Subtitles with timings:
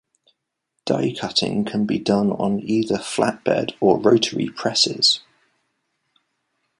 [0.87, 5.19] Die cutting can be done on either flatbed or rotary presses.